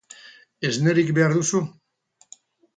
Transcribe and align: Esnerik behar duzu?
Esnerik 0.69 1.13
behar 1.19 1.37
duzu? 1.37 1.63